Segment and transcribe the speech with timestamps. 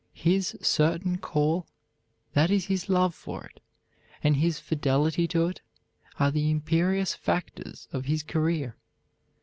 [0.15, 1.67] His certain call,
[2.33, 3.59] that is his love for it,
[4.23, 5.61] and his fidelity to it,
[6.19, 8.77] are the imperious factors of his career.